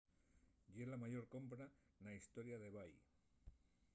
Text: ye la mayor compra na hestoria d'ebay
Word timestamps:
ye 0.75 0.83
la 0.91 0.97
mayor 1.03 1.25
compra 1.33 1.65
na 2.03 2.09
hestoria 2.17 2.57
d'ebay 2.61 2.93